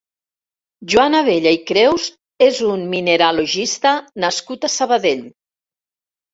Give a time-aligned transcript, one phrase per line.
[0.93, 2.07] Joan Abella i Creus
[2.47, 3.95] és un mineralogista
[4.27, 5.25] nascut a Sabadell.